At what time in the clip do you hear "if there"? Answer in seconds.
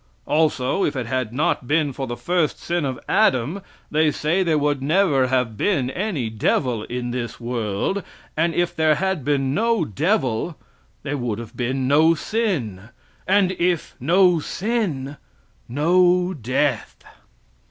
8.55-8.95